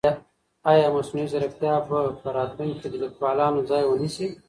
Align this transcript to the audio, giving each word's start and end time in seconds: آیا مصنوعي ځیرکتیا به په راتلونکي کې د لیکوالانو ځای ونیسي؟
آیا 0.71 0.87
مصنوعي 0.95 1.27
ځیرکتیا 1.33 1.75
به 1.87 1.99
په 2.21 2.27
راتلونکي 2.37 2.77
کې 2.81 2.87
د 2.91 2.95
لیکوالانو 3.03 3.59
ځای 3.69 3.83
ونیسي؟ 3.87 4.27